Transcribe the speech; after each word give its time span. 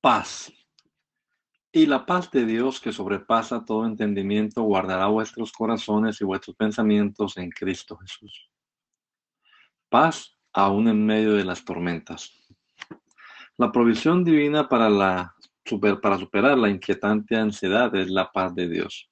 Paz. 0.00 0.52
Y 1.72 1.86
la 1.86 2.04
paz 2.04 2.30
de 2.30 2.44
Dios 2.44 2.80
que 2.80 2.92
sobrepasa 2.92 3.64
todo 3.64 3.86
entendimiento 3.86 4.62
guardará 4.62 5.06
vuestros 5.06 5.52
corazones 5.52 6.20
y 6.20 6.24
vuestros 6.24 6.56
pensamientos 6.56 7.36
en 7.36 7.50
Cristo 7.50 7.96
Jesús. 7.96 8.50
Paz 9.88 10.36
aún 10.52 10.88
en 10.88 11.06
medio 11.06 11.34
de 11.34 11.44
las 11.44 11.64
tormentas. 11.64 12.32
La 13.56 13.70
provisión 13.70 14.24
divina 14.24 14.68
para, 14.68 14.88
la, 14.88 15.34
para 16.02 16.18
superar 16.18 16.58
la 16.58 16.70
inquietante 16.70 17.36
ansiedad 17.36 17.94
es 17.94 18.08
la 18.10 18.30
paz 18.32 18.54
de 18.54 18.68
Dios. 18.68 19.08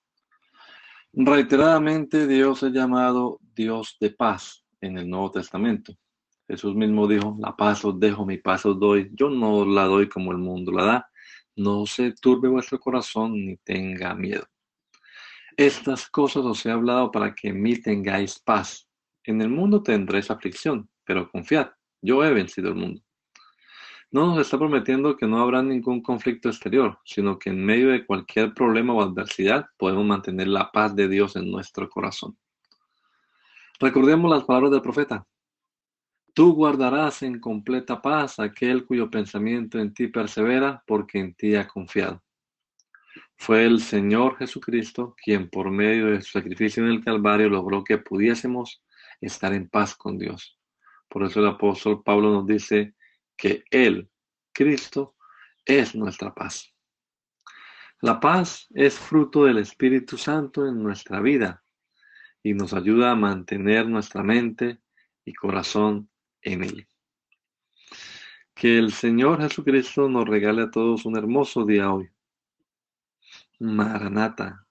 Reiteradamente 1.12 2.26
Dios 2.26 2.62
es 2.62 2.72
llamado 2.72 3.38
Dios 3.54 3.96
de 4.00 4.10
paz 4.10 4.64
en 4.80 4.98
el 4.98 5.08
Nuevo 5.08 5.30
Testamento. 5.30 5.94
Jesús 6.48 6.74
mismo 6.74 7.06
dijo, 7.06 7.36
la 7.38 7.54
paz 7.54 7.84
os 7.84 8.00
dejo, 8.00 8.24
mi 8.24 8.38
paz 8.38 8.64
os 8.64 8.80
doy. 8.80 9.10
Yo 9.12 9.28
no 9.28 9.66
la 9.66 9.84
doy 9.84 10.08
como 10.08 10.32
el 10.32 10.38
mundo 10.38 10.72
la 10.72 10.84
da. 10.84 11.10
No 11.56 11.84
se 11.84 12.12
turbe 12.12 12.48
vuestro 12.48 12.80
corazón 12.80 13.32
ni 13.34 13.56
tenga 13.58 14.14
miedo. 14.14 14.46
Estas 15.56 16.08
cosas 16.08 16.44
os 16.44 16.64
he 16.64 16.70
hablado 16.70 17.10
para 17.10 17.34
que 17.34 17.48
en 17.48 17.60
mí 17.60 17.76
tengáis 17.76 18.38
paz. 18.38 18.88
En 19.24 19.42
el 19.42 19.50
mundo 19.50 19.82
tendréis 19.82 20.30
aflicción, 20.30 20.88
pero 21.04 21.30
confiad, 21.30 21.68
yo 22.00 22.24
he 22.24 22.32
vencido 22.32 22.68
el 22.68 22.76
mundo. 22.76 23.02
No 24.10 24.24
nos 24.24 24.40
está 24.40 24.56
prometiendo 24.56 25.16
que 25.18 25.26
no 25.26 25.38
habrá 25.38 25.62
ningún 25.62 26.00
conflicto 26.00 26.48
exterior, 26.48 26.98
sino 27.04 27.38
que 27.38 27.50
en 27.50 27.62
medio 27.62 27.90
de 27.90 28.06
cualquier 28.06 28.54
problema 28.54 28.94
o 28.94 29.02
adversidad 29.02 29.66
podemos 29.76 30.06
mantener 30.06 30.48
la 30.48 30.72
paz 30.72 30.96
de 30.96 31.08
Dios 31.08 31.36
en 31.36 31.50
nuestro 31.50 31.90
corazón. 31.90 32.38
Recordemos 33.78 34.30
las 34.30 34.44
palabras 34.44 34.70
del 34.70 34.80
profeta. 34.80 35.26
Tú 36.38 36.54
guardarás 36.54 37.24
en 37.24 37.40
completa 37.40 38.00
paz 38.00 38.38
aquel 38.38 38.86
cuyo 38.86 39.10
pensamiento 39.10 39.80
en 39.80 39.92
ti 39.92 40.06
persevera, 40.06 40.84
porque 40.86 41.18
en 41.18 41.34
ti 41.34 41.56
ha 41.56 41.66
confiado. 41.66 42.22
Fue 43.36 43.64
el 43.64 43.80
Señor 43.80 44.38
Jesucristo 44.38 45.16
quien 45.20 45.50
por 45.50 45.72
medio 45.72 46.06
de 46.06 46.22
su 46.22 46.38
sacrificio 46.38 46.84
en 46.84 46.90
el 46.90 47.04
Calvario 47.04 47.48
logró 47.48 47.82
que 47.82 47.98
pudiésemos 47.98 48.84
estar 49.20 49.52
en 49.52 49.68
paz 49.68 49.96
con 49.96 50.16
Dios. 50.16 50.56
Por 51.08 51.24
eso 51.24 51.40
el 51.40 51.48
apóstol 51.48 52.04
Pablo 52.04 52.30
nos 52.30 52.46
dice 52.46 52.94
que 53.36 53.64
Él, 53.72 54.08
Cristo, 54.52 55.16
es 55.64 55.96
nuestra 55.96 56.32
paz. 56.32 56.72
La 58.00 58.20
paz 58.20 58.68
es 58.74 58.96
fruto 58.96 59.42
del 59.42 59.58
Espíritu 59.58 60.16
Santo 60.16 60.68
en 60.68 60.84
nuestra 60.84 61.18
vida 61.20 61.64
y 62.44 62.54
nos 62.54 62.74
ayuda 62.74 63.10
a 63.10 63.16
mantener 63.16 63.88
nuestra 63.88 64.22
mente 64.22 64.78
y 65.24 65.34
corazón 65.34 66.08
en 66.42 66.64
Él. 66.64 66.88
Que 68.54 68.78
el 68.78 68.92
Señor 68.92 69.40
Jesucristo 69.40 70.08
nos 70.08 70.28
regale 70.28 70.62
a 70.62 70.70
todos 70.70 71.04
un 71.04 71.16
hermoso 71.16 71.64
día 71.64 71.92
hoy. 71.92 72.10
Maranata, 73.60 74.66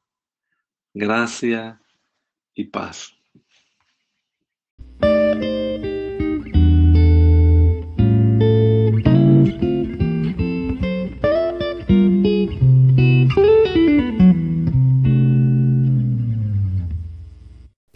gracia 0.93 1.81
y 2.53 2.65
paz. 2.65 3.16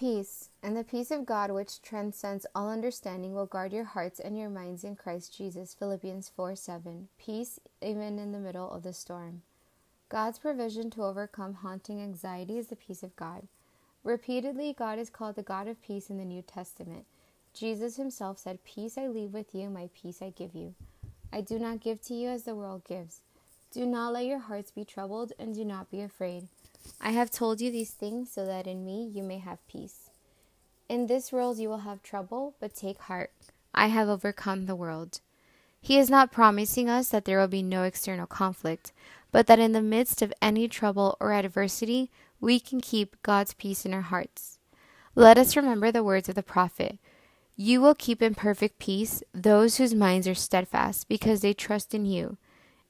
The 0.02 0.84
peace 0.84 1.12
of 1.12 1.28
God, 1.28 1.52
which 1.52 1.80
transcends 1.80 2.48
all 2.56 2.72
understanding, 2.72 3.36
will 3.36 3.46
guard 3.46 3.72
your 3.72 3.84
hearts 3.84 4.20
and 4.20 4.36
your 4.36 4.50
minds 4.50 4.84
in 4.84 4.96
Christ 4.96 5.38
Jesus. 5.38 5.76
Philippians 5.76 6.28
4 6.36 6.56
7. 6.56 7.08
Peace 7.20 7.60
even 7.84 8.18
in 8.18 8.32
the 8.32 8.40
middle 8.40 8.72
of 8.72 8.82
the 8.82 8.94
storm. 8.94 9.44
God's 10.10 10.40
provision 10.40 10.90
to 10.90 11.04
overcome 11.04 11.54
haunting 11.54 12.02
anxiety 12.02 12.58
is 12.58 12.70
the 12.70 12.76
peace 12.76 13.04
of 13.04 13.16
God. 13.16 13.48
Repeatedly, 14.04 14.74
God 14.74 14.98
is 14.98 15.12
called 15.12 15.36
the 15.36 15.44
God 15.44 15.68
of 15.68 15.80
peace 15.84 16.10
in 16.10 16.18
the 16.18 16.26
New 16.26 16.42
Testament. 16.42 17.06
Jesus 17.54 17.98
himself 17.98 18.40
said, 18.40 18.64
Peace 18.64 18.98
I 18.98 19.06
leave 19.06 19.34
with 19.34 19.54
you, 19.54 19.70
my 19.70 19.92
peace 19.94 20.20
I 20.20 20.32
give 20.32 20.56
you. 20.56 20.74
I 21.32 21.42
do 21.42 21.60
not 21.60 21.80
give 21.80 22.02
to 22.06 22.16
you 22.16 22.30
as 22.30 22.42
the 22.42 22.56
world 22.56 22.86
gives. 22.86 23.22
Do 23.70 23.86
not 23.86 24.14
let 24.14 24.26
your 24.26 24.40
hearts 24.40 24.72
be 24.72 24.84
troubled, 24.84 25.34
and 25.38 25.54
do 25.54 25.64
not 25.64 25.92
be 25.92 26.02
afraid. 26.02 26.48
I 27.00 27.12
have 27.12 27.32
told 27.32 27.62
you 27.62 27.72
these 27.72 27.92
things 27.92 28.32
so 28.32 28.46
that 28.46 28.68
in 28.68 28.86
me 28.86 29.10
you 29.14 29.24
may 29.24 29.40
have 29.40 29.66
peace. 29.68 30.10
In 30.88 31.08
this 31.08 31.32
world 31.32 31.58
you 31.58 31.70
will 31.70 31.80
have 31.80 32.04
trouble, 32.04 32.56
but 32.60 32.76
take 32.76 33.00
heart. 33.00 33.32
I 33.74 33.88
have 33.88 34.10
overcome 34.10 34.66
the 34.66 34.76
world. 34.76 35.22
He 35.82 35.98
is 35.98 36.10
not 36.10 36.32
promising 36.32 36.90
us 36.90 37.10
that 37.10 37.26
there 37.26 37.40
will 37.40 37.48
be 37.48 37.64
no 37.64 37.84
external 37.84 38.28
conflict, 38.28 38.92
but 39.32 39.48
that 39.48 39.60
in 39.60 39.72
the 39.72 39.82
midst 39.82 40.22
of 40.22 40.34
any 40.42 40.68
trouble 40.68 41.18
or 41.20 41.34
adversity, 41.34 42.12
we 42.40 42.60
can 42.60 42.82
keep 42.82 43.22
God's 43.24 43.54
peace 43.54 43.86
in 43.86 43.94
our 43.94 44.02
hearts. 44.02 44.60
Let 45.16 45.38
us 45.38 45.56
remember 45.56 45.92
the 45.92 46.04
words 46.04 46.30
of 46.30 46.36
the 46.36 46.44
prophet 46.44 47.00
You 47.56 47.82
will 47.82 47.96
keep 47.96 48.22
in 48.22 48.36
perfect 48.36 48.80
peace 48.80 49.24
those 49.34 49.78
whose 49.78 49.96
minds 49.96 50.28
are 50.28 50.36
steadfast, 50.36 51.08
because 51.08 51.42
they 51.42 51.54
trust 51.54 51.94
in 51.94 52.06
you. 52.06 52.38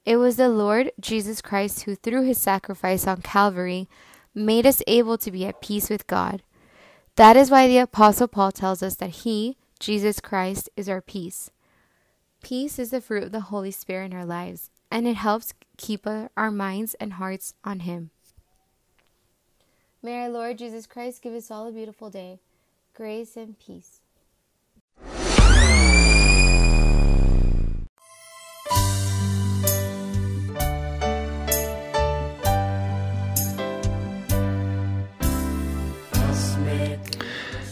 It 0.04 0.16
was 0.16 0.36
the 0.36 0.48
Lord 0.48 0.90
Jesus 1.00 1.40
Christ 1.40 1.82
who, 1.82 1.94
through 1.94 2.24
his 2.24 2.38
sacrifice 2.38 3.06
on 3.06 3.22
Calvary, 3.22 3.88
made 4.34 4.66
us 4.66 4.82
able 4.86 5.18
to 5.18 5.30
be 5.30 5.44
at 5.46 5.60
peace 5.60 5.88
with 5.88 6.06
God. 6.06 6.42
That 7.16 7.36
is 7.36 7.50
why 7.50 7.68
the 7.68 7.78
Apostle 7.78 8.28
Paul 8.28 8.52
tells 8.52 8.82
us 8.82 8.96
that 8.96 9.10
He, 9.10 9.58
Jesus 9.78 10.18
Christ, 10.18 10.70
is 10.76 10.88
our 10.88 11.02
peace. 11.02 11.50
Peace 12.42 12.78
is 12.78 12.90
the 12.90 13.00
fruit 13.00 13.24
of 13.24 13.32
the 13.32 13.40
Holy 13.40 13.70
Spirit 13.70 14.06
in 14.06 14.18
our 14.18 14.24
lives, 14.24 14.70
and 14.90 15.06
it 15.06 15.16
helps 15.16 15.52
keep 15.76 16.06
our 16.06 16.50
minds 16.50 16.94
and 16.94 17.14
hearts 17.14 17.54
on 17.64 17.80
Him. 17.80 18.10
May 20.02 20.22
our 20.22 20.30
Lord 20.30 20.58
Jesus 20.58 20.86
Christ 20.86 21.22
give 21.22 21.34
us 21.34 21.50
all 21.50 21.68
a 21.68 21.72
beautiful 21.72 22.10
day, 22.10 22.40
grace 22.94 23.36
and 23.36 23.58
peace. 23.58 24.00